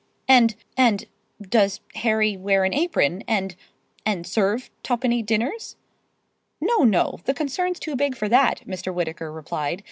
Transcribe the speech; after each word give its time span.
"And—and—does 0.27 1.79
Harry 1.97 2.35
wear 2.35 2.63
an 2.63 2.73
apron—and—and 2.73 4.25
serve 4.25 4.71
twopenny 4.81 5.21
dinners?" 5.21 5.75
"No, 6.59 6.77
no! 6.83 7.19
The 7.25 7.35
concern's 7.35 7.79
too 7.79 7.95
big 7.95 8.15
for 8.15 8.27
that," 8.27 8.63
Mr. 8.65 8.91
Whittaker 8.91 9.31
replied. 9.31 9.79